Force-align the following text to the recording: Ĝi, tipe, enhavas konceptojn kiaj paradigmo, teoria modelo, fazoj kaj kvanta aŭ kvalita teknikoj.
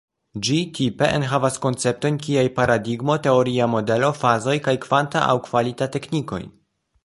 Ĝi, 0.45 0.55
tipe, 0.77 1.09
enhavas 1.17 1.59
konceptojn 1.65 2.17
kiaj 2.23 2.45
paradigmo, 2.57 3.19
teoria 3.29 3.69
modelo, 3.77 4.11
fazoj 4.25 4.59
kaj 4.69 4.77
kvanta 4.87 5.23
aŭ 5.35 5.39
kvalita 5.51 5.93
teknikoj. 5.99 6.45